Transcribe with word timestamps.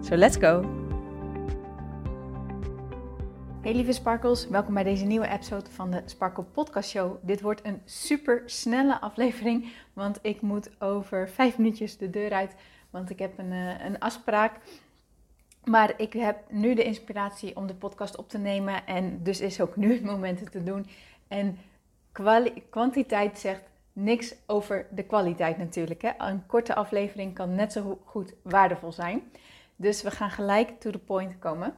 So 0.00 0.16
let's 0.16 0.36
go! 0.36 0.64
Hey 3.60 3.74
lieve 3.74 3.92
Sparkles, 3.92 4.48
welkom 4.48 4.74
bij 4.74 4.82
deze 4.82 5.04
nieuwe 5.04 5.28
episode 5.28 5.70
van 5.70 5.90
de 5.90 6.02
Sparkle 6.04 6.42
Podcast 6.42 6.90
Show. 6.90 7.16
Dit 7.22 7.40
wordt 7.40 7.60
een 7.64 7.80
super 7.84 8.42
snelle 8.46 9.00
aflevering, 9.00 9.72
want 9.92 10.18
ik 10.22 10.40
moet 10.40 10.70
over 10.80 11.28
vijf 11.28 11.58
minuutjes 11.58 11.96
de 11.96 12.10
deur 12.10 12.32
uit, 12.32 12.54
want 12.90 13.10
ik 13.10 13.18
heb 13.18 13.38
een, 13.38 13.52
uh, 13.52 13.84
een 13.84 13.98
afspraak. 13.98 14.60
Maar 15.64 15.94
ik 15.96 16.12
heb 16.12 16.38
nu 16.50 16.74
de 16.74 16.84
inspiratie 16.84 17.56
om 17.56 17.66
de 17.66 17.74
podcast 17.74 18.16
op 18.16 18.28
te 18.28 18.38
nemen 18.38 18.86
en 18.86 19.22
dus 19.22 19.40
is 19.40 19.60
ook 19.60 19.76
nu 19.76 19.92
het 19.92 20.04
moment 20.04 20.40
het 20.40 20.50
te 20.50 20.62
doen. 20.62 20.86
En 21.28 21.58
kwantiteit 22.70 23.38
zegt 23.38 23.62
niks 23.92 24.34
over 24.46 24.86
de 24.90 25.02
kwaliteit 25.02 25.58
natuurlijk. 25.58 26.02
Hè? 26.02 26.10
Een 26.18 26.46
korte 26.46 26.74
aflevering 26.74 27.34
kan 27.34 27.54
net 27.54 27.72
zo 27.72 28.00
goed 28.04 28.34
waardevol 28.42 28.92
zijn. 28.92 29.22
Dus 29.80 30.02
we 30.02 30.10
gaan 30.10 30.30
gelijk 30.30 30.80
to 30.80 30.90
the 30.90 30.98
point 30.98 31.38
komen. 31.38 31.74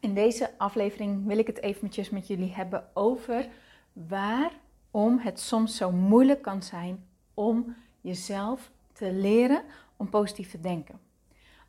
In 0.00 0.14
deze 0.14 0.50
aflevering 0.58 1.26
wil 1.26 1.38
ik 1.38 1.46
het 1.46 1.62
eventjes 1.62 2.10
met 2.10 2.26
jullie 2.26 2.54
hebben 2.54 2.84
over 2.94 3.48
waarom 3.92 5.18
het 5.18 5.40
soms 5.40 5.76
zo 5.76 5.92
moeilijk 5.92 6.42
kan 6.42 6.62
zijn 6.62 7.06
om 7.34 7.76
jezelf 8.00 8.70
te 8.92 9.12
leren 9.12 9.62
om 9.96 10.08
positief 10.08 10.50
te 10.50 10.60
denken. 10.60 11.00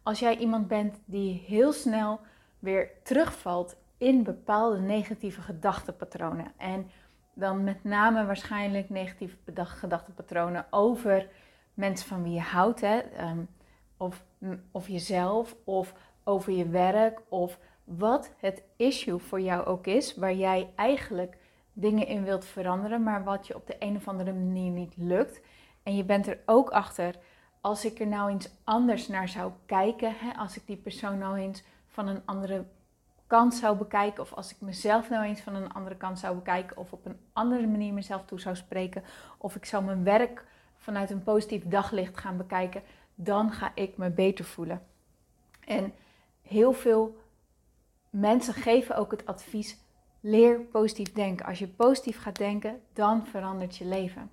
Als 0.04 0.20
jij 0.20 0.38
iemand 0.38 0.68
bent 0.68 1.00
die 1.06 1.44
heel 1.48 1.74
snel 1.74 2.20
weer 2.60 2.90
terugvalt 3.04 3.76
in 3.98 4.24
bepaalde 4.24 4.80
negatieve 4.80 5.42
gedachtenpatronen 5.42 6.52
en 6.58 6.90
dan 7.34 7.64
met 7.64 7.84
name 7.84 8.26
waarschijnlijk 8.26 8.90
negatieve 8.90 9.36
gedachtenpatronen 9.56 10.66
over 10.70 11.30
mensen 11.74 12.08
van 12.08 12.24
wie 12.24 12.34
je 12.34 12.40
houdt, 12.40 12.82
hè, 12.82 12.98
ehm, 12.98 13.44
of, 13.98 14.24
of 14.72 14.88
jezelf, 14.88 15.56
of 15.64 15.94
over 16.24 16.54
je 16.54 16.70
werk, 16.70 17.22
of 17.30 17.60
wat 17.84 18.32
het 18.38 18.64
issue 18.76 19.18
voor 19.18 19.42
jou 19.42 19.66
ook 19.66 19.88
is, 19.88 20.16
waar 20.16 20.34
jij 20.34 20.74
eigenlijk 20.76 21.38
dingen 21.74 22.08
in 22.08 22.24
wilt 22.24 22.46
veranderen, 22.46 23.04
maar 23.04 23.24
wat 23.24 23.48
je 23.48 23.56
op 23.56 23.68
de 23.68 23.76
een 23.80 23.96
of 23.96 24.08
andere 24.08 24.34
manier 24.34 24.72
niet 24.72 24.94
lukt. 24.98 25.42
En 25.84 25.96
je 25.96 26.04
bent 26.04 26.28
er 26.28 26.40
ook 26.46 26.70
achter, 26.70 27.16
als 27.62 27.86
ik 27.86 28.00
er 28.00 28.08
nou 28.08 28.30
eens 28.30 28.50
anders 28.64 29.08
naar 29.08 29.30
zou 29.30 29.52
kijken, 29.66 30.14
hè, 30.18 30.32
als 30.38 30.58
ik 30.58 30.68
die 30.68 30.78
persoon 30.78 31.18
nou 31.18 31.38
eens 31.38 31.64
van 31.88 32.08
een 32.08 32.22
andere 32.26 32.66
kant 33.28 33.54
zou 33.54 33.78
bekijken, 33.78 34.24
of 34.24 34.34
als 34.34 34.52
ik 34.52 34.62
mezelf 34.62 35.10
nou 35.10 35.26
eens 35.26 35.42
van 35.42 35.56
een 35.56 35.74
andere 35.74 35.96
kant 35.96 36.20
zou 36.20 36.36
bekijken, 36.36 36.78
of 36.78 36.94
op 36.94 37.06
een 37.06 37.20
andere 37.34 37.68
manier 37.68 37.94
mezelf 37.94 38.26
toe 38.26 38.40
zou 38.40 38.56
spreken, 38.56 39.04
of 39.38 39.56
ik 39.56 39.66
zou 39.66 39.84
mijn 39.84 40.04
werk 40.04 40.46
vanuit 40.78 41.10
een 41.10 41.24
positief 41.24 41.64
daglicht 41.66 42.18
gaan 42.18 42.38
bekijken, 42.38 42.82
dan 43.20 43.52
ga 43.52 43.72
ik 43.76 43.98
me 43.98 44.10
beter 44.10 44.46
voelen. 44.46 44.82
En 45.66 45.94
heel 46.42 46.74
veel 46.74 47.18
mensen 48.10 48.54
geven 48.54 48.96
ook 48.96 49.12
het 49.12 49.26
advies: 49.26 49.78
leer 50.20 50.60
positief 50.60 51.14
denken. 51.14 51.46
Als 51.46 51.60
je 51.60 51.68
positief 51.68 52.22
gaat 52.22 52.38
denken, 52.38 52.82
dan 52.94 53.26
verandert 53.26 53.78
je 53.78 53.86
leven. 53.86 54.32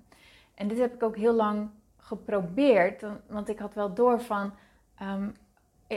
En 0.53 0.67
dit 0.67 0.77
heb 0.77 0.93
ik 0.93 1.03
ook 1.03 1.15
heel 1.15 1.33
lang 1.33 1.69
geprobeerd, 1.97 3.05
want 3.27 3.49
ik 3.49 3.59
had 3.59 3.73
wel 3.73 3.93
door 3.93 4.21
van 4.21 4.53
ehm, 4.95 5.29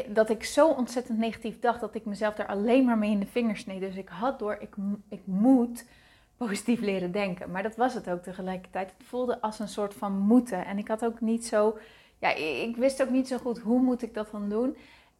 dat 0.08 0.30
ik 0.30 0.44
zo 0.44 0.68
ontzettend 0.68 1.18
negatief 1.18 1.58
dacht 1.58 1.80
dat 1.80 1.94
ik 1.94 2.04
mezelf 2.04 2.38
er 2.38 2.46
alleen 2.46 2.84
maar 2.84 2.98
mee 2.98 3.10
in 3.10 3.20
de 3.20 3.26
vingers 3.26 3.60
sneed. 3.60 3.80
Dus 3.80 3.96
ik 3.96 4.08
had 4.08 4.38
door, 4.38 4.56
ik, 4.60 4.74
ik 5.08 5.20
moet 5.24 5.84
positief 6.36 6.80
leren 6.80 7.12
denken. 7.12 7.50
Maar 7.50 7.62
dat 7.62 7.76
was 7.76 7.94
het 7.94 8.10
ook 8.10 8.22
tegelijkertijd. 8.22 8.92
Het 8.98 9.06
voelde 9.06 9.40
als 9.40 9.58
een 9.58 9.68
soort 9.68 9.94
van 9.94 10.12
moeten. 10.12 10.64
En 10.66 10.78
ik 10.78 10.88
had 10.88 11.04
ook 11.04 11.20
niet 11.20 11.46
zo, 11.46 11.78
ja, 12.18 12.34
ik 12.34 12.76
wist 12.76 13.02
ook 13.02 13.10
niet 13.10 13.28
zo 13.28 13.38
goed 13.38 13.58
hoe 13.58 13.80
moet 13.80 14.02
ik 14.02 14.14
dat 14.14 14.30
dan 14.30 14.48
doen. 14.48 14.76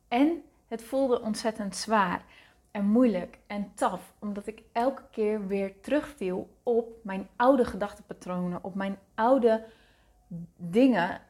En 0.09 0.42
het 0.69 0.82
voelde 0.84 1.20
ontzettend 1.20 1.76
zwaar 1.76 2.25
en 2.70 2.84
moeilijk 2.84 3.38
en 3.47 3.72
taf, 3.75 4.14
omdat 4.19 4.47
ik 4.47 4.62
elke 4.72 5.03
keer 5.10 5.47
weer 5.47 5.81
terugviel 5.81 6.48
op 6.62 6.97
mijn 7.03 7.28
oude 7.36 7.64
gedachtenpatronen, 7.64 8.64
op 8.64 8.75
mijn 8.75 8.98
oude 9.14 9.64
dingen 10.56 11.20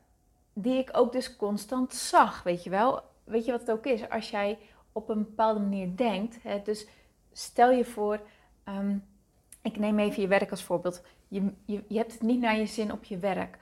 die 0.52 0.78
ik 0.78 0.88
ook 0.92 1.12
dus 1.12 1.36
constant 1.36 1.94
zag, 1.94 2.42
weet 2.42 2.64
je 2.64 2.70
wel. 2.70 3.02
Weet 3.24 3.44
je 3.44 3.50
wat 3.50 3.60
het 3.60 3.70
ook 3.70 3.86
is? 3.86 4.08
Als 4.08 4.30
jij 4.30 4.58
op 4.92 5.08
een 5.08 5.24
bepaalde 5.24 5.60
manier 5.60 5.96
denkt, 5.96 6.42
hè, 6.42 6.62
dus 6.62 6.86
stel 7.32 7.70
je 7.70 7.84
voor, 7.84 8.20
ehm, 8.64 8.96
ik 9.62 9.78
neem 9.78 9.98
even 9.98 10.22
je 10.22 10.28
werk 10.28 10.50
als 10.50 10.62
voorbeeld. 10.62 11.02
Je, 11.28 11.52
je, 11.64 11.84
je 11.88 11.98
hebt 11.98 12.12
het 12.12 12.22
niet 12.22 12.40
naar 12.40 12.56
je 12.56 12.66
zin 12.66 12.92
op 12.92 13.04
je 13.04 13.18
werk. 13.18 13.58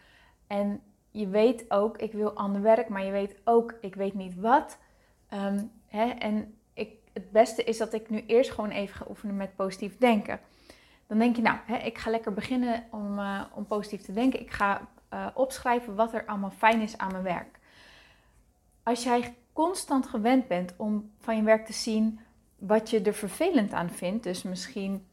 En 0.47 0.81
je 1.16 1.28
weet 1.28 1.71
ook, 1.71 1.99
ik 1.99 2.12
wil 2.12 2.32
ander 2.32 2.62
werk, 2.62 2.88
maar 2.88 3.04
je 3.04 3.10
weet 3.10 3.37
ook, 3.44 3.75
ik 3.81 3.94
weet 3.94 4.15
niet 4.15 4.34
wat. 4.34 4.78
Ehm, 5.28 5.65
hè, 5.87 6.04
en 6.04 6.54
ik, 6.75 6.91
het 7.12 7.31
beste 7.31 7.65
is 7.65 7.78
dat 7.78 7.93
ik 7.93 8.10
nu 8.10 8.25
eerst 8.27 8.50
gewoon 8.50 8.71
even 8.71 8.97
ga 8.97 9.06
oefenen 9.09 9.37
met 9.37 9.56
positief 9.56 9.99
denken. 9.99 10.41
Dan 11.06 11.19
denk 11.19 11.37
je, 11.37 11.43
nou, 11.43 11.59
hè, 11.65 11.76
ik 11.76 11.99
ga 11.99 12.10
lekker 12.10 12.32
beginnen 12.32 12.84
om, 12.91 13.19
uh, 13.19 13.43
om 13.55 13.66
positief 13.66 14.03
te 14.03 14.12
denken. 14.12 14.41
Ik 14.41 14.50
ga 14.50 14.88
uh, 15.12 15.26
opschrijven 15.34 15.94
wat 15.94 16.12
er 16.12 16.26
allemaal 16.26 16.50
fijn 16.50 16.81
is 16.81 16.99
aan 16.99 17.12
mijn 17.12 17.22
werk. 17.22 17.59
Als 18.82 19.03
jij 19.03 19.34
constant 19.53 20.06
gewend 20.06 20.49
bent 20.49 20.75
om 20.76 21.10
van 21.21 21.37
je 21.37 21.43
werk 21.43 21.66
te 21.66 21.72
zien 21.72 22.21
wat 22.59 22.91
je 22.91 23.03
er 23.03 23.15
vervelend 23.15 23.72
aan 23.72 23.91
vindt, 23.91 24.25
dus 24.25 24.43
misschien 24.43 25.06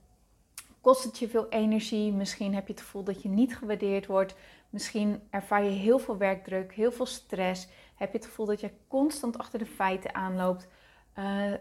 kost 0.84 1.04
het 1.04 1.20
je 1.20 1.30
veel 1.30 1.50
energie, 1.50 2.12
misschien 2.12 2.54
heb 2.54 2.68
je 2.68 2.74
het 2.74 2.82
gevoel 2.82 3.04
dat 3.04 3.22
je 3.22 3.30
niet 3.30 3.58
gewaardeerd 3.58 4.06
wordt, 4.06 4.36
misschien 4.70 5.22
ervaar 5.30 5.64
je 5.64 5.70
heel 5.70 6.00
veel 6.00 6.18
werkdruk, 6.18 6.74
heel 6.74 6.92
veel 6.92 7.06
stress, 7.06 7.68
heb 7.96 8.12
je 8.12 8.18
het 8.18 8.28
gevoel 8.28 8.46
dat 8.46 8.60
je 8.60 8.72
constant 8.88 9.38
achter 9.38 9.60
de 9.60 9.66
feiten 9.66 10.16
aanloopt, 10.16 10.68
uh, 11.20 11.54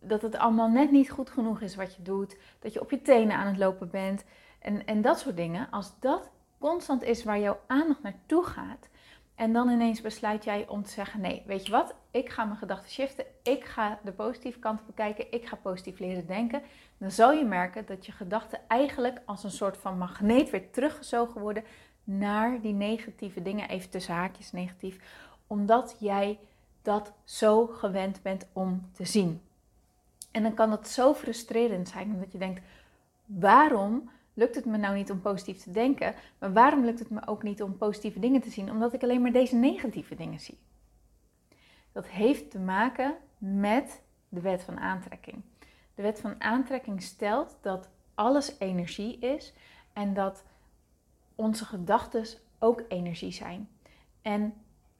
dat 0.00 0.22
het 0.22 0.36
allemaal 0.36 0.68
net 0.68 0.90
niet 0.90 1.10
goed 1.10 1.30
genoeg 1.30 1.60
is 1.60 1.74
wat 1.76 1.94
je 1.94 2.02
doet, 2.02 2.36
dat 2.58 2.72
je 2.72 2.80
op 2.80 2.90
je 2.90 3.02
tenen 3.02 3.36
aan 3.36 3.46
het 3.46 3.58
lopen 3.58 3.90
bent. 3.90 4.24
En, 4.58 4.86
en 4.86 5.02
dat 5.02 5.18
soort 5.18 5.36
dingen. 5.36 5.70
Als 5.70 5.92
dat 6.00 6.30
constant 6.58 7.02
is 7.02 7.24
waar 7.24 7.40
jouw 7.40 7.60
aandacht 7.66 8.02
naartoe 8.02 8.44
gaat, 8.44 8.88
en 9.36 9.52
dan 9.52 9.68
ineens 9.68 10.00
besluit 10.00 10.44
jij 10.44 10.68
om 10.68 10.82
te 10.82 10.90
zeggen: 10.90 11.20
nee, 11.20 11.42
weet 11.46 11.66
je 11.66 11.72
wat? 11.72 11.94
Ik 12.10 12.30
ga 12.30 12.44
mijn 12.44 12.58
gedachten 12.58 12.90
shiften. 12.90 13.24
Ik 13.42 13.64
ga 13.64 13.98
de 14.04 14.12
positieve 14.12 14.58
kant 14.58 14.86
bekijken. 14.86 15.32
Ik 15.32 15.46
ga 15.46 15.56
positief 15.56 15.98
leren 15.98 16.26
denken. 16.26 16.62
Dan 16.98 17.10
zal 17.10 17.32
je 17.32 17.44
merken 17.44 17.86
dat 17.86 18.06
je 18.06 18.12
gedachten 18.12 18.60
eigenlijk 18.68 19.20
als 19.24 19.44
een 19.44 19.50
soort 19.50 19.76
van 19.76 19.98
magneet 19.98 20.50
weer 20.50 20.70
teruggezogen 20.70 21.40
worden 21.40 21.64
naar 22.04 22.60
die 22.60 22.72
negatieve 22.72 23.42
dingen. 23.42 23.68
Even 23.68 23.90
tussen 23.90 24.14
haakjes 24.14 24.52
negatief. 24.52 24.98
Omdat 25.46 25.96
jij 25.98 26.38
dat 26.82 27.12
zo 27.24 27.66
gewend 27.66 28.22
bent 28.22 28.46
om 28.52 28.90
te 28.92 29.04
zien. 29.04 29.40
En 30.30 30.42
dan 30.42 30.54
kan 30.54 30.70
dat 30.70 30.88
zo 30.88 31.14
frustrerend 31.14 31.88
zijn, 31.88 32.12
omdat 32.12 32.32
je 32.32 32.38
denkt: 32.38 32.62
waarom 33.24 34.10
lukt 34.36 34.54
het 34.54 34.64
me 34.64 34.76
nou 34.76 34.94
niet 34.94 35.10
om 35.10 35.20
positief 35.20 35.62
te 35.62 35.70
denken? 35.70 36.14
Maar 36.38 36.52
waarom 36.52 36.84
lukt 36.84 36.98
het 36.98 37.10
me 37.10 37.26
ook 37.26 37.42
niet 37.42 37.62
om 37.62 37.76
positieve 37.76 38.18
dingen 38.18 38.40
te 38.40 38.50
zien? 38.50 38.70
Omdat 38.70 38.92
ik 38.92 39.02
alleen 39.02 39.22
maar 39.22 39.32
deze 39.32 39.56
negatieve 39.56 40.14
dingen 40.14 40.40
zie. 40.40 40.58
Dat 41.92 42.06
heeft 42.06 42.50
te 42.50 42.58
maken 42.58 43.14
met 43.38 44.02
de 44.28 44.40
wet 44.40 44.62
van 44.62 44.78
aantrekking. 44.78 45.42
De 45.94 46.02
wet 46.02 46.20
van 46.20 46.42
aantrekking 46.42 47.02
stelt 47.02 47.56
dat 47.60 47.88
alles 48.14 48.54
energie 48.58 49.18
is 49.18 49.52
en 49.92 50.14
dat 50.14 50.44
onze 51.34 51.64
gedachten 51.64 52.24
ook 52.58 52.84
energie 52.88 53.32
zijn. 53.32 53.68
En 54.22 54.54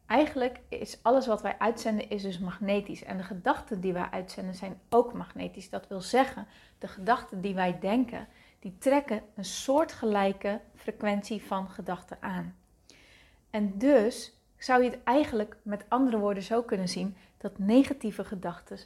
eigenlijk 0.07 0.61
is 0.69 0.99
alles 1.03 1.27
wat 1.27 1.43
wij 1.43 1.59
uitzenden 1.59 2.11
is 2.11 2.23
dus 2.23 2.39
magnetisch. 2.39 3.05
En 3.05 3.17
de 3.17 3.23
gedachten 3.23 3.81
die 3.81 3.93
wij 3.93 4.09
uitzenden 4.11 4.55
zijn 4.55 4.81
ook 4.89 5.13
magnetisch. 5.13 5.71
Dat 5.71 5.89
wil 5.89 6.01
zeggen, 6.01 6.47
de 6.79 6.89
gedachten 6.89 7.41
die 7.41 7.55
wij 7.55 7.79
denken, 7.79 8.29
die 8.67 8.79
trekken 8.79 9.23
een 9.35 9.45
soortgelijke 9.45 10.61
frequentie 10.75 11.43
van 11.43 11.69
gedachten 11.69 12.17
aan. 12.21 12.57
En 13.51 13.79
dus 13.79 14.33
zou 14.59 14.83
je 14.83 14.91
het 14.91 14.99
eigenlijk 15.05 15.57
met 15.63 15.85
andere 15.89 16.19
woorden 16.19 16.43
zo 16.43 16.63
kunnen 16.63 16.89
zien 16.89 17.17
dat 17.39 17.59
negatieve 17.59 18.25
gedachten 18.25 18.79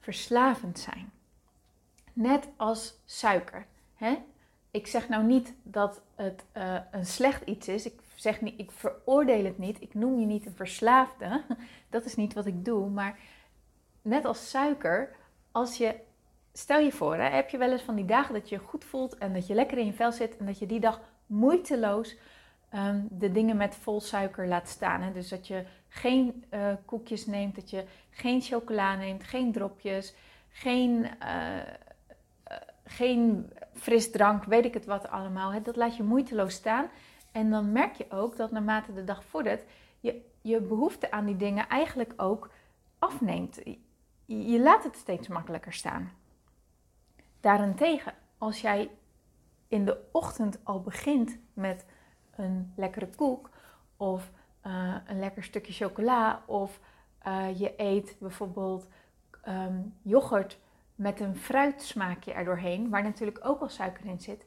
verslavend 0.00 0.78
zijn. 0.78 1.12
Net 2.12 2.48
als 2.56 2.98
suiker. 3.04 3.66
Hè? 3.94 4.18
Ik 4.70 4.86
zeg 4.86 5.08
nou 5.08 5.24
niet 5.24 5.54
dat 5.62 6.00
het 6.14 6.44
uh, 6.56 6.76
een 6.90 7.06
slecht 7.06 7.42
iets 7.44 7.68
is. 7.68 7.86
Ik, 7.86 8.00
zeg 8.14 8.40
niet, 8.40 8.58
ik 8.60 8.70
veroordeel 8.70 9.44
het 9.44 9.58
niet. 9.58 9.82
Ik 9.82 9.94
noem 9.94 10.20
je 10.20 10.26
niet 10.26 10.46
een 10.46 10.56
verslaafde. 10.56 11.42
Dat 11.90 12.04
is 12.04 12.16
niet 12.16 12.34
wat 12.34 12.46
ik 12.46 12.64
doe. 12.64 12.88
Maar 12.88 13.18
net 14.02 14.24
als 14.24 14.50
suiker, 14.50 15.16
als 15.52 15.76
je, 15.76 15.94
stel 16.56 16.78
je 16.78 16.92
voor, 16.92 17.16
hè, 17.16 17.28
heb 17.28 17.50
je 17.50 17.58
wel 17.58 17.72
eens 17.72 17.82
van 17.82 17.94
die 17.94 18.04
dagen 18.04 18.34
dat 18.34 18.48
je 18.48 18.58
goed 18.58 18.84
voelt 18.84 19.18
en 19.18 19.32
dat 19.32 19.46
je 19.46 19.54
lekker 19.54 19.78
in 19.78 19.86
je 19.86 19.92
vel 19.92 20.12
zit 20.12 20.36
en 20.36 20.46
dat 20.46 20.58
je 20.58 20.66
die 20.66 20.80
dag 20.80 21.00
moeiteloos 21.26 22.16
ehm, 22.70 23.00
de 23.10 23.32
dingen 23.32 23.56
met 23.56 23.76
vol 23.76 24.00
suiker 24.00 24.48
laat 24.48 24.68
staan. 24.68 25.00
Hè? 25.00 25.12
Dus 25.12 25.28
dat 25.28 25.46
je 25.46 25.64
geen 25.88 26.44
uh, 26.50 26.72
koekjes 26.84 27.26
neemt, 27.26 27.54
dat 27.54 27.70
je 27.70 27.84
geen 28.10 28.40
chocola 28.40 28.96
neemt, 28.96 29.24
geen 29.24 29.52
dropjes, 29.52 30.14
geen, 30.48 30.90
uh, 31.22 31.56
uh, 31.56 32.56
geen 32.84 33.50
frisdrank, 33.72 34.44
weet 34.44 34.64
ik 34.64 34.74
het 34.74 34.84
wat 34.84 35.08
allemaal. 35.08 35.52
Hè? 35.52 35.62
Dat 35.62 35.76
laat 35.76 35.96
je 35.96 36.02
moeiteloos 36.02 36.54
staan. 36.54 36.88
En 37.32 37.50
dan 37.50 37.72
merk 37.72 37.94
je 37.94 38.06
ook 38.10 38.36
dat 38.36 38.50
naarmate 38.50 38.92
de 38.92 39.04
dag 39.04 39.24
vordert, 39.24 39.64
je, 40.00 40.20
je 40.40 40.60
behoefte 40.60 41.10
aan 41.10 41.24
die 41.24 41.36
dingen 41.36 41.68
eigenlijk 41.68 42.12
ook 42.16 42.50
afneemt. 42.98 43.60
Je 44.26 44.60
laat 44.60 44.84
het 44.84 44.96
steeds 44.96 45.28
makkelijker 45.28 45.72
staan. 45.72 46.12
Daarentegen, 47.44 48.14
als 48.38 48.60
jij 48.60 48.90
in 49.68 49.84
de 49.84 50.08
ochtend 50.12 50.58
al 50.62 50.80
begint 50.80 51.38
met 51.52 51.86
een 52.36 52.72
lekkere 52.76 53.08
koek 53.16 53.50
of 53.96 54.30
uh, 54.66 54.94
een 55.06 55.18
lekker 55.18 55.42
stukje 55.44 55.72
chocola 55.72 56.42
of 56.46 56.80
uh, 57.26 57.58
je 57.58 57.74
eet 57.76 58.16
bijvoorbeeld 58.18 58.86
um, 59.48 59.94
yoghurt 60.02 60.58
met 60.94 61.20
een 61.20 61.36
fruitsmaakje 61.36 62.32
erdoorheen, 62.32 62.90
waar 62.90 63.02
natuurlijk 63.02 63.40
ook 63.42 63.60
al 63.60 63.68
suiker 63.68 64.04
in 64.06 64.20
zit, 64.20 64.46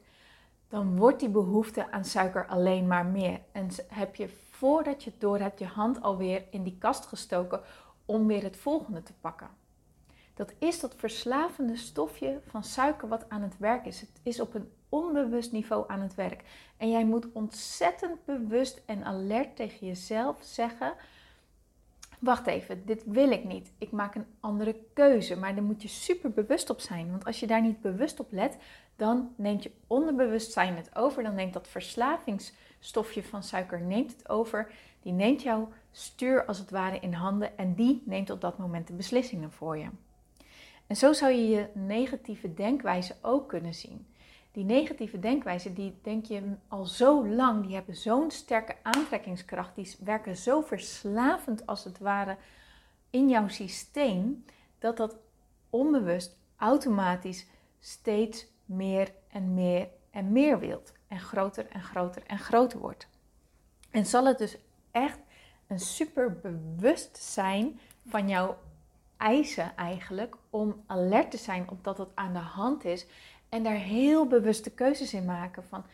dan 0.68 0.96
wordt 0.96 1.20
die 1.20 1.28
behoefte 1.28 1.90
aan 1.90 2.04
suiker 2.04 2.46
alleen 2.46 2.86
maar 2.86 3.06
meer. 3.06 3.40
En 3.52 3.68
heb 3.88 4.14
je 4.14 4.28
voordat 4.50 5.04
je 5.04 5.10
het 5.10 5.20
door 5.20 5.38
hebt 5.38 5.58
je 5.58 5.66
hand 5.66 6.02
alweer 6.02 6.44
in 6.50 6.62
die 6.62 6.78
kast 6.78 7.06
gestoken 7.06 7.60
om 8.04 8.26
weer 8.26 8.42
het 8.42 8.56
volgende 8.56 9.02
te 9.02 9.14
pakken. 9.20 9.48
Dat 10.38 10.52
is 10.58 10.80
dat 10.80 10.94
verslavende 10.96 11.76
stofje 11.76 12.40
van 12.46 12.64
suiker 12.64 13.08
wat 13.08 13.28
aan 13.28 13.42
het 13.42 13.58
werk 13.58 13.86
is. 13.86 14.00
Het 14.00 14.20
is 14.22 14.40
op 14.40 14.54
een 14.54 14.70
onbewust 14.88 15.52
niveau 15.52 15.84
aan 15.88 16.00
het 16.00 16.14
werk. 16.14 16.42
En 16.76 16.90
jij 16.90 17.04
moet 17.04 17.32
ontzettend 17.32 18.24
bewust 18.24 18.82
en 18.86 19.04
alert 19.04 19.56
tegen 19.56 19.86
jezelf 19.86 20.36
zeggen: 20.40 20.92
Wacht 22.18 22.46
even, 22.46 22.86
dit 22.86 23.02
wil 23.06 23.30
ik 23.30 23.44
niet. 23.44 23.72
Ik 23.78 23.90
maak 23.90 24.14
een 24.14 24.26
andere 24.40 24.76
keuze. 24.92 25.36
Maar 25.36 25.54
daar 25.54 25.64
moet 25.64 25.82
je 25.82 25.88
super 25.88 26.30
bewust 26.30 26.70
op 26.70 26.80
zijn. 26.80 27.10
Want 27.10 27.24
als 27.24 27.40
je 27.40 27.46
daar 27.46 27.62
niet 27.62 27.80
bewust 27.80 28.20
op 28.20 28.32
let, 28.32 28.56
dan 28.96 29.34
neemt 29.36 29.62
je 29.62 29.70
onderbewustzijn 29.86 30.76
het 30.76 30.96
over. 30.96 31.22
Dan 31.22 31.34
neemt 31.34 31.52
dat 31.52 31.68
verslavingsstofje 31.68 33.22
van 33.22 33.42
suiker 33.42 33.80
neemt 33.80 34.12
het 34.12 34.28
over. 34.28 34.72
Die 35.02 35.12
neemt 35.12 35.42
jouw 35.42 35.68
stuur 35.92 36.44
als 36.44 36.58
het 36.58 36.70
ware 36.70 36.98
in 37.00 37.12
handen 37.12 37.58
en 37.58 37.74
die 37.74 38.02
neemt 38.04 38.30
op 38.30 38.40
dat 38.40 38.58
moment 38.58 38.86
de 38.86 38.92
beslissingen 38.92 39.52
voor 39.52 39.78
je. 39.78 39.88
En 40.88 40.96
zo 40.96 41.12
zou 41.12 41.32
je 41.32 41.48
je 41.48 41.68
negatieve 41.74 42.54
denkwijze 42.54 43.14
ook 43.22 43.48
kunnen 43.48 43.74
zien. 43.74 44.06
Die 44.52 44.64
negatieve 44.64 45.18
denkwijze, 45.18 45.72
die 45.72 45.98
denk 46.02 46.24
je 46.24 46.42
al 46.68 46.84
zo 46.84 47.26
lang, 47.26 47.66
die 47.66 47.74
hebben 47.74 47.96
zo'n 47.96 48.30
sterke 48.30 48.76
aantrekkingskracht, 48.82 49.74
die 49.74 49.94
werken 49.98 50.36
zo 50.36 50.60
verslavend 50.60 51.66
als 51.66 51.84
het 51.84 51.98
ware 51.98 52.36
in 53.10 53.28
jouw 53.28 53.48
systeem, 53.48 54.44
dat 54.78 54.96
dat 54.96 55.16
onbewust 55.70 56.36
automatisch 56.56 57.46
steeds 57.80 58.46
meer 58.64 59.12
en 59.28 59.54
meer 59.54 59.88
en 60.10 60.32
meer 60.32 60.58
wilt. 60.58 60.92
En 61.08 61.20
groter 61.20 61.66
en 61.68 61.82
groter 61.82 62.22
en 62.26 62.38
groter 62.38 62.78
wordt. 62.78 63.08
En 63.90 64.06
zal 64.06 64.26
het 64.26 64.38
dus 64.38 64.56
echt 64.90 65.18
een 65.66 65.80
super 65.80 66.38
bewustzijn 66.40 67.80
van 68.06 68.28
jouw 68.28 68.58
eisen 69.18 69.76
eigenlijk 69.76 70.36
om 70.50 70.82
alert 70.86 71.30
te 71.30 71.36
zijn 71.36 71.70
op 71.70 71.84
dat 71.84 71.98
het 71.98 72.10
aan 72.14 72.32
de 72.32 72.38
hand 72.38 72.84
is 72.84 73.06
en 73.48 73.62
daar 73.62 73.74
heel 73.74 74.26
bewuste 74.26 74.70
keuzes 74.70 75.14
in 75.14 75.24
maken 75.24 75.64
van 75.64 75.84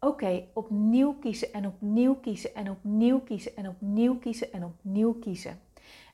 oké, 0.00 0.44
opnieuw 0.52 1.12
kiezen 1.12 1.52
en 1.52 1.66
opnieuw 1.66 2.14
kiezen 2.14 2.54
en 2.54 2.70
opnieuw 2.70 3.20
kiezen 3.20 3.56
en 3.56 3.68
opnieuw 3.68 4.18
kiezen 4.18 4.52
en 4.52 4.64
opnieuw 4.64 5.12
kiezen. 5.12 5.60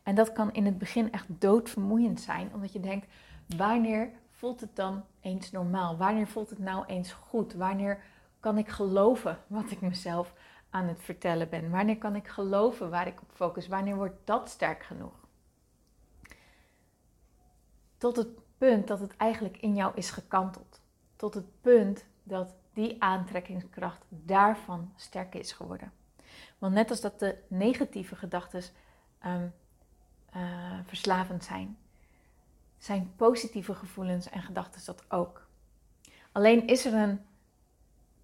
En 0.03 0.15
dat 0.15 0.33
kan 0.33 0.53
in 0.53 0.65
het 0.65 0.79
begin 0.79 1.13
echt 1.13 1.27
doodvermoeiend 1.29 2.21
zijn, 2.21 2.51
omdat 2.55 2.73
je 2.73 2.81
denkt, 2.81 3.07
wanneer 3.57 4.11
voelt 4.31 4.61
het 4.61 4.77
dan 4.77 5.05
eens 5.21 5.51
normaal? 5.51 5.97
Wanneer 5.97 6.27
voelt 6.27 6.51
het 6.51 6.59
nou 6.59 6.85
eens 6.87 7.13
goed? 7.13 7.55
Wanneer 7.55 8.03
kan 8.41 8.59
ik 8.59 8.69
geloven 8.69 9.39
wat 9.47 9.71
ik 9.71 9.81
mezelf 9.81 10.35
aan 10.71 10.87
het 10.87 11.03
vertellen 11.03 11.49
ben? 11.49 11.71
Wanneer 11.71 11.99
kan 11.99 12.17
ik 12.17 12.29
geloven 12.29 12.91
waar 12.91 13.07
ik 13.07 13.21
op 13.21 13.31
focus? 13.33 13.69
Wanneer 13.69 13.97
wordt 13.97 14.17
dat 14.25 14.49
sterk 14.49 14.83
genoeg? 14.83 15.28
Tot 17.99 18.17
het 18.17 18.29
punt 18.59 18.89
dat 18.89 19.01
het 19.01 19.17
eigenlijk 19.17 19.57
in 19.57 19.75
jou 19.75 19.93
is 19.95 20.11
gekanteld. 20.11 20.81
Tot 21.17 21.35
het 21.35 21.61
punt 21.61 22.05
dat 22.23 22.55
die 22.73 23.03
aantrekkingskracht 23.03 24.05
daarvan 24.09 24.93
sterk 24.97 25.35
is 25.35 25.53
geworden. 25.53 25.93
Want 26.59 26.75
net 26.75 26.91
als 26.91 27.01
dat 27.01 27.19
de 27.19 27.39
negatieve 27.49 28.17
gedachten 28.17 28.63
um, 29.27 29.53
uh, 30.37 30.79
verslavend 30.87 31.45
zijn, 31.45 31.79
zijn 32.79 33.13
positieve 33.17 33.75
gevoelens 33.75 34.29
en 34.29 34.43
gedachten 34.43 34.85
dat 34.85 35.05
ook. 35.09 35.47
Alleen 36.33 36.67
is 36.67 36.85
er 36.85 36.95
een, 36.95 37.21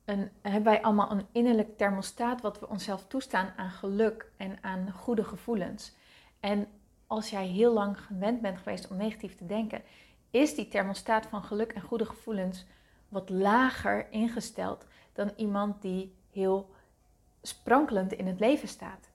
een, 0.05 0.31
hebben 0.43 0.65
wij 0.65 0.83
allemaal 0.83 1.11
een 1.11 1.27
innerlijk 1.33 1.79
thermostaat 1.79 2.41
wat 2.41 2.61
we 2.61 2.69
onszelf 2.69 3.07
toestaan 3.07 3.53
aan 3.57 3.71
geluk 3.71 4.31
en 4.37 4.59
aan 4.61 4.93
goede 4.93 5.25
gevoelens. 5.25 5.93
En 6.41 6.69
als 7.07 7.31
jij 7.31 7.47
heel 7.47 7.73
lang 7.73 8.01
gewend 8.01 8.41
bent 8.41 8.59
geweest 8.59 8.89
om 8.89 8.97
negatief 8.97 9.37
te 9.37 9.47
denken, 9.47 9.83
is 10.31 10.55
die 10.55 10.69
thermostaat 10.69 11.27
van 11.27 11.43
geluk 11.43 11.73
en 11.73 11.83
goede 11.83 12.07
gevoelens 12.07 12.67
wat 13.09 13.31
lager 13.31 14.11
ingesteld 14.11 14.87
dan 15.13 15.33
iemand 15.37 15.83
die 15.83 16.15
heel 16.31 16.71
sprankelend 17.43 18.13
in 18.13 18.27
het 18.27 18.41
leven 18.41 18.69
staat. 18.69 19.09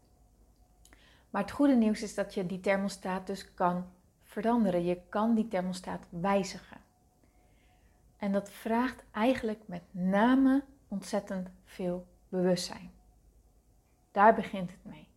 Maar 1.29 1.41
het 1.41 1.51
goede 1.51 1.75
nieuws 1.75 2.01
is 2.01 2.15
dat 2.15 2.33
je 2.33 2.45
die 2.45 2.59
thermostaat 2.59 3.27
dus 3.27 3.53
kan 3.53 3.85
veranderen. 4.23 4.85
Je 4.85 5.01
kan 5.09 5.35
die 5.35 5.47
thermostaat 5.47 6.05
wijzigen. 6.09 6.77
En 8.17 8.31
dat 8.31 8.51
vraagt 8.51 9.03
eigenlijk 9.11 9.61
met 9.65 9.83
name 9.91 10.63
ontzettend 10.87 11.49
veel 11.65 12.07
bewustzijn. 12.29 12.91
Daar 14.11 14.35
begint 14.35 14.71
het 14.71 14.83
mee. 14.83 15.08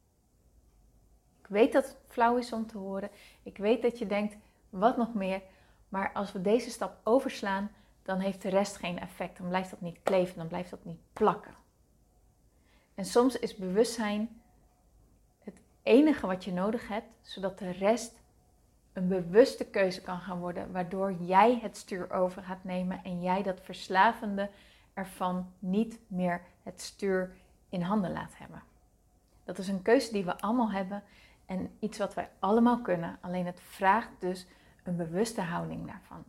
Weet 1.53 1.73
dat 1.73 1.85
het 1.85 1.97
flauw 2.09 2.37
is 2.37 2.53
om 2.53 2.67
te 2.67 2.79
horen. 2.79 3.11
Ik 3.43 3.57
weet 3.57 3.83
dat 3.83 3.99
je 3.99 4.07
denkt, 4.07 4.37
wat 4.71 4.97
nog 4.97 5.15
meer? 5.15 5.43
Maar 5.89 6.13
als 6.13 6.33
we 6.33 6.41
deze 6.41 6.71
stap 6.71 6.97
overslaan, 7.05 7.71
dan 8.03 8.19
heeft 8.19 8.43
de 8.43 8.49
rest 8.49 8.77
geen 8.77 8.99
effect. 8.99 9.39
Dan 9.39 9.49
blijft 9.49 9.71
dat 9.71 9.81
niet 9.81 9.99
kleven, 10.03 10.37
dan 10.37 10.49
blijft 10.49 10.71
dat 10.71 10.85
niet 10.85 11.01
plakken. 11.13 11.55
En 12.95 13.05
soms 13.05 13.39
is 13.39 13.57
bewustzijn 13.57 14.41
het 15.39 15.61
enige 15.83 16.27
wat 16.27 16.45
je 16.45 16.53
nodig 16.53 16.89
hebt, 16.89 17.09
zodat 17.21 17.59
de 17.59 17.71
rest 17.71 18.21
een 18.93 19.09
bewuste 19.09 19.65
keuze 19.65 20.01
kan 20.01 20.19
gaan 20.19 20.39
worden, 20.39 20.73
waardoor 20.73 21.13
jij 21.13 21.59
het 21.63 21.77
stuur 21.77 22.11
over 22.11 22.43
gaat 22.43 22.65
nemen 22.65 23.05
en 23.05 23.23
jij 23.23 23.43
dat 23.43 23.61
verslavende 23.61 24.51
ervan 24.95 25.53
niet 25.59 25.99
meer 26.07 26.43
het 26.63 26.81
stuur 26.81 27.37
in 27.69 27.83
handen 27.83 28.13
laat 28.13 28.39
hebben. 28.39 28.63
Dat 29.45 29.59
is 29.59 29.69
een 29.69 29.83
keuze 29.83 30.13
die 30.13 30.25
we 30.25 30.41
allemaal 30.41 30.71
hebben 30.71 31.03
en 31.53 31.71
iets 31.79 31.99
wat 31.99 32.15
wij 32.15 32.29
allemaal 32.39 32.81
kunnen. 32.81 33.19
Alleen 33.21 33.47
het 33.47 33.61
vraagt 33.61 34.11
dus 34.19 34.47
een 34.83 34.97
bewuste 34.97 35.41
houding 35.41 35.87
daarvan. 35.87 36.25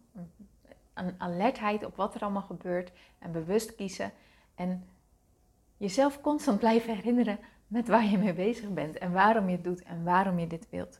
Een 0.93 1.15
alertheid 1.17 1.85
op 1.85 1.95
wat 1.95 2.15
er 2.15 2.21
allemaal 2.21 2.41
gebeurt 2.41 2.91
en 3.19 3.31
bewust 3.31 3.75
kiezen. 3.75 4.11
En 4.55 4.87
jezelf 5.77 6.21
constant 6.21 6.59
blijven 6.59 6.95
herinneren 6.95 7.39
met 7.67 7.87
waar 7.87 8.05
je 8.05 8.17
mee 8.17 8.33
bezig 8.33 8.69
bent 8.69 8.97
en 8.97 9.11
waarom 9.11 9.49
je 9.49 9.55
het 9.55 9.63
doet 9.63 9.83
en 9.83 10.03
waarom 10.03 10.39
je 10.39 10.47
dit 10.47 10.69
wilt. 10.69 10.99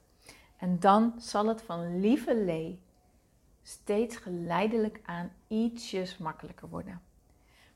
En 0.58 0.80
dan 0.80 1.13
zal 1.18 1.48
het 1.48 1.62
van 1.62 2.00
lieve 2.00 2.36
lee 2.36 2.82
steeds 3.62 4.18
geleidelijk 4.18 5.00
aan 5.06 5.32
ietsjes 5.48 6.18
makkelijker 6.18 6.70
worden. 6.70 7.01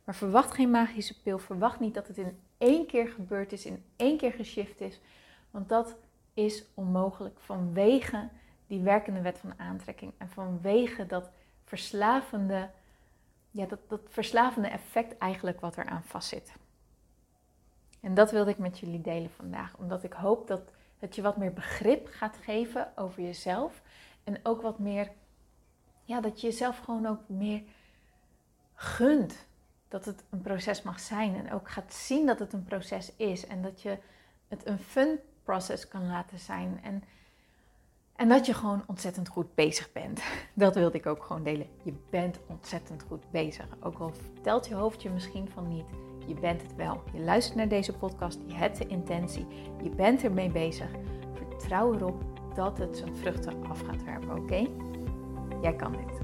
Maar 0.03 0.15
verwacht 0.15 0.53
geen 0.53 0.71
magische 0.71 1.21
pil. 1.21 1.39
Verwacht 1.39 1.79
niet 1.79 1.93
dat 1.93 2.07
het 2.07 2.17
in 2.17 2.39
één 2.57 2.85
keer 2.85 3.07
gebeurd 3.07 3.51
is, 3.51 3.65
in 3.65 3.83
één 3.95 4.17
keer 4.17 4.31
geshift 4.31 4.81
is. 4.81 4.99
Want 5.51 5.69
dat 5.69 5.95
is 6.37 6.65
onmogelijk 6.73 7.39
vanwege 7.39 8.29
die 8.67 8.81
werkende 8.81 9.21
wet 9.21 9.37
van 9.37 9.59
aantrekking 9.59 10.13
en 10.17 10.29
vanwege 10.29 11.05
dat 11.05 11.29
verslavende, 11.63 12.69
ja, 13.51 13.65
dat, 13.65 13.79
dat 13.87 14.01
verslavende 14.07 14.67
effect 14.67 15.17
eigenlijk 15.17 15.59
wat 15.59 15.77
eraan 15.77 16.03
vastzit. 16.03 16.53
En 17.99 18.13
dat 18.13 18.31
wilde 18.31 18.51
ik 18.51 18.57
met 18.57 18.79
jullie 18.79 19.01
delen 19.01 19.31
vandaag, 19.31 19.77
omdat 19.77 20.03
ik 20.03 20.13
hoop 20.13 20.47
dat 20.47 20.61
het 20.97 21.15
je 21.15 21.21
wat 21.21 21.37
meer 21.37 21.53
begrip 21.53 22.07
gaat 22.11 22.37
geven 22.37 22.91
over 22.95 23.23
jezelf 23.23 23.81
en 24.23 24.39
ook 24.43 24.61
wat 24.61 24.79
meer, 24.79 25.11
ja, 26.03 26.21
dat 26.21 26.41
je 26.41 26.47
jezelf 26.47 26.77
gewoon 26.77 27.05
ook 27.05 27.21
meer 27.27 27.63
gunt 28.73 29.47
dat 29.87 30.05
het 30.05 30.23
een 30.29 30.41
proces 30.41 30.81
mag 30.81 30.99
zijn 30.99 31.35
en 31.35 31.51
ook 31.51 31.69
gaat 31.69 31.93
zien 31.93 32.25
dat 32.25 32.39
het 32.39 32.53
een 32.53 32.63
proces 32.63 33.15
is 33.15 33.47
en 33.47 33.61
dat 33.61 33.81
je 33.81 33.97
het 34.47 34.65
een 34.65 34.79
fun 34.79 35.19
proces 35.47 35.87
kan 35.87 36.07
laten 36.07 36.39
zijn. 36.39 36.79
En 36.83 37.03
En 38.15 38.29
dat 38.29 38.45
je 38.45 38.53
gewoon 38.53 38.83
ontzettend 38.87 39.27
goed 39.27 39.55
bezig 39.55 39.91
bent. 39.91 40.21
Dat 40.53 40.75
wilde 40.75 40.97
ik 40.97 41.05
ook 41.05 41.23
gewoon 41.23 41.43
delen. 41.43 41.67
Je 41.83 41.93
bent 42.09 42.39
ontzettend 42.47 43.03
goed 43.07 43.31
bezig. 43.31 43.65
Ook 43.79 43.99
al 43.99 44.11
vertelt 44.13 44.67
je 44.67 44.75
hoofd 44.75 45.01
je 45.01 45.09
misschien 45.09 45.49
van 45.49 45.67
niet. 45.67 45.85
Je 46.27 46.33
bent 46.33 46.61
het 46.61 46.75
wel. 46.75 47.03
Je 47.13 47.19
luistert 47.19 47.57
naar 47.57 47.67
deze 47.67 47.93
podcast. 47.93 48.39
Je 48.47 48.53
hebt 48.55 48.77
de 48.77 48.87
intentie. 48.87 49.45
Je 49.83 49.89
bent 49.89 50.23
ermee 50.23 50.49
bezig. 50.49 50.87
Vertrouw 51.33 51.93
erop 51.93 52.23
dat 52.55 52.77
het 52.77 52.97
zijn 52.97 53.15
vruchten 53.15 53.65
af 53.69 53.81
gaat 53.81 54.03
werpen. 54.03 54.37
Oké? 54.37 54.67
Jij 55.61 55.75
kan 55.75 55.91
dit. 55.91 56.19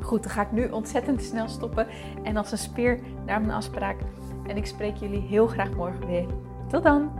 Goed, 0.00 0.22
dan 0.22 0.32
ga 0.32 0.42
ik 0.42 0.52
nu 0.52 0.68
ontzettend 0.70 1.22
snel 1.22 1.48
stoppen. 1.48 1.86
En 2.22 2.36
als 2.36 2.52
een 2.52 2.58
speer 2.58 3.00
naar 3.26 3.40
mijn 3.40 3.52
afspraak. 3.52 4.00
En 4.46 4.56
ik 4.56 4.66
spreek 4.66 4.96
jullie 4.96 5.20
heel 5.20 5.46
graag 5.46 5.70
morgen 5.70 6.06
weer. 6.06 6.26
Tot 6.68 6.82
dan! 6.82 7.19